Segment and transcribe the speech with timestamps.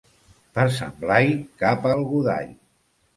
[0.57, 1.29] Per Sant Blai,
[1.63, 2.49] capa el godall.